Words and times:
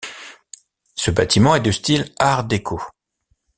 Ce 0.95 1.11
bâtiment 1.11 1.53
est 1.53 1.59
de 1.61 1.69
style 1.69 2.11
art 2.17 2.43
déco. 2.43 2.81